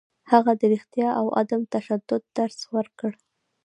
[0.31, 3.11] هغه د رښتیا او عدم تشدد درس ورکړ.